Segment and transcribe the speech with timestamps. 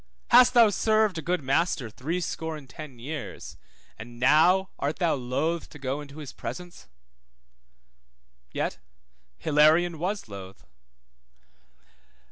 [0.29, 3.55] Hast thou served a good master threescore and ten years,
[3.99, 6.87] and now art thou loth to go into his presence?
[8.51, 8.79] Yet
[9.37, 10.65] Hilarion was loth.